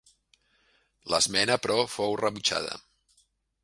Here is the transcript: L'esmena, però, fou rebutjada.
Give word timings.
L'esmena, 1.15 1.59
però, 1.67 1.79
fou 1.99 2.19
rebutjada. 2.27 2.85